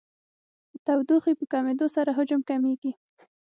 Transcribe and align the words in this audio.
د 0.73 0.75
تودوخې 0.85 1.33
په 1.39 1.45
کمېدو 1.51 1.87
سره 1.95 2.15
حجم 2.17 2.41
کمیږي. 2.49 2.91